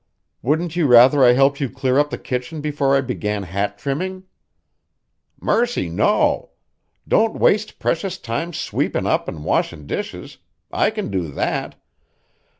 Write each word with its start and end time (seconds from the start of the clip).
"Wouldn't 0.41 0.75
you 0.75 0.87
rather 0.87 1.23
I 1.23 1.33
helped 1.33 1.59
you 1.61 1.69
clear 1.69 1.99
up 1.99 2.09
the 2.09 2.17
kitchen 2.17 2.59
before 2.59 2.95
I 2.95 3.01
began 3.01 3.43
hat 3.43 3.77
trimming?" 3.77 4.23
"Mercy, 5.39 5.89
no! 5.91 6.49
Don't 7.07 7.37
waste 7.39 7.77
precious 7.77 8.17
time 8.17 8.51
sweepin' 8.51 9.05
up 9.05 9.29
an' 9.29 9.43
washin' 9.43 9.85
dishes; 9.85 10.39
I 10.71 10.89
can 10.89 11.11
do 11.11 11.27
that. 11.27 11.75